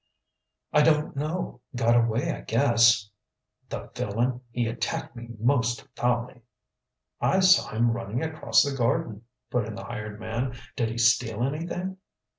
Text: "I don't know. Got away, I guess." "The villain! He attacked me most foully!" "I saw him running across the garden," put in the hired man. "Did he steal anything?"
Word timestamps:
"I 0.73 0.81
don't 0.81 1.15
know. 1.15 1.61
Got 1.75 1.95
away, 1.95 2.31
I 2.33 2.41
guess." 2.41 3.11
"The 3.69 3.91
villain! 3.93 4.41
He 4.49 4.65
attacked 4.65 5.15
me 5.15 5.35
most 5.37 5.87
foully!" 5.95 6.41
"I 7.21 7.39
saw 7.41 7.67
him 7.69 7.91
running 7.91 8.23
across 8.23 8.63
the 8.63 8.75
garden," 8.75 9.25
put 9.51 9.65
in 9.67 9.75
the 9.75 9.83
hired 9.85 10.19
man. 10.19 10.55
"Did 10.75 10.89
he 10.89 10.97
steal 10.97 11.43
anything?" 11.43 11.97